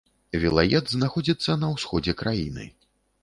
Вілает 0.43 0.85
знаходзіцца 0.93 1.57
на 1.63 1.69
ўсходзе 1.73 2.17
краіны. 2.25 2.65